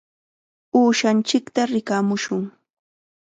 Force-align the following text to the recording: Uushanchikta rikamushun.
Uushanchikta 0.79 1.61
rikamushun. 1.73 2.43